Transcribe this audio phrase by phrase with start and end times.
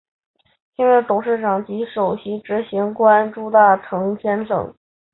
[0.75, 4.73] 现时董事长及首席执行官朱大成先生。